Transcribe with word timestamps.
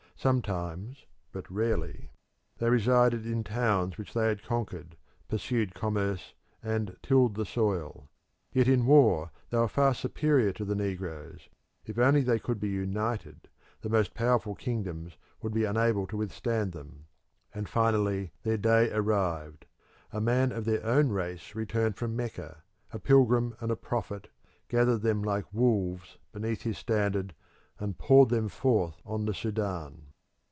Sometimes, 0.21 1.07
but 1.31 1.49
rarely, 1.49 2.11
they 2.59 2.69
resided 2.69 3.25
in 3.25 3.43
towns 3.43 3.97
which 3.97 4.13
they 4.13 4.27
had 4.27 4.43
conquered, 4.43 4.95
pursued 5.27 5.73
commerce, 5.73 6.35
and 6.61 6.95
tilled 7.01 7.33
the 7.33 7.43
soil. 7.43 8.07
Yet 8.53 8.67
in 8.67 8.85
war 8.85 9.31
they 9.49 9.57
were 9.57 9.67
far 9.67 9.95
superior 9.95 10.53
to 10.53 10.63
the 10.63 10.75
negroes: 10.75 11.49
if 11.87 11.97
only 11.97 12.21
they 12.21 12.37
could 12.37 12.59
be 12.59 12.69
united 12.69 13.49
the 13.81 13.89
most 13.89 14.13
powerful 14.13 14.53
kingdoms 14.53 15.17
would 15.41 15.55
be 15.55 15.63
unable 15.65 16.05
to 16.05 16.17
withstand 16.17 16.71
them. 16.71 17.07
And 17.51 17.67
finally 17.67 18.31
their 18.43 18.57
day 18.57 18.91
arrived. 18.91 19.65
A 20.13 20.21
man 20.21 20.51
of 20.51 20.65
their 20.65 20.85
own 20.85 21.09
race 21.09 21.55
returned 21.55 21.95
from 21.95 22.15
Mecca, 22.15 22.61
a 22.93 22.99
pilgrim 22.99 23.55
and 23.59 23.71
a 23.71 23.75
prophet, 23.75 24.29
gathered 24.67 25.01
them 25.01 25.23
like 25.23 25.51
wolves 25.51 26.19
beneath 26.31 26.61
his 26.61 26.77
standard, 26.77 27.33
and 27.79 27.97
poured 27.97 28.29
them 28.29 28.49
forth 28.49 29.01
on 29.03 29.25
the 29.25 29.33
Sudan. 29.33 30.03